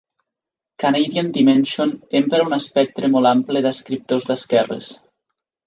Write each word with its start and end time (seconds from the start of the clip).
"Canadian 0.83 1.29
Dimension" 1.35 1.93
empra 2.21 2.41
un 2.47 2.57
espectre 2.59 3.13
molt 3.19 3.33
ample 3.35 3.65
d'escriptors 3.69 4.29
d'esquerres. 4.33 4.93